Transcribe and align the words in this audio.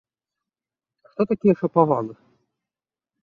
А 1.07 1.11
хто 1.11 1.21
такія 1.31 1.53
шапавалы? 1.61 2.13